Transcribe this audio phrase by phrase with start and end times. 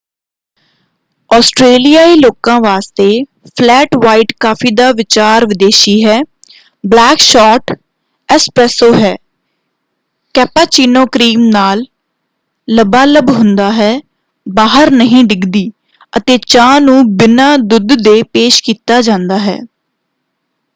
[1.29, 3.05] ਆਸਟਰੇਲੀਆਈ ਲੋਕਾਂ ਵਾਸਤੇ
[3.49, 6.19] 'flat white' coffee ਦਾ ਵਿਚਾਰ ਵਿਦੇਸ਼ੀ ਹੈ।
[6.83, 7.71] ਬਲੈਕ ਸ਼ੋਰਟ
[8.29, 9.15] 'ਐਸਪ੍ਰੈਸੋ' ਹੈ
[10.35, 11.83] ਕੈਪਾਚੀਨੋ ਕ੍ਰੀਮ ਨਾਲ
[12.67, 13.93] ਲਬਾਲਬ ਹੁੰਦਾ ਹੈ
[14.45, 15.69] ਬਾਹਰ ਨਹੀਂ ਡਿੱਗਦੀ
[16.13, 19.57] ਅਤੇ ਚਾਹ ਨੂੰ ਬਿਨਾਂ ਦੁੱਧ ਦੇ ਪੇਸ਼ ਕੀਤਾ ਜਾਂਦਾ ਹੈ।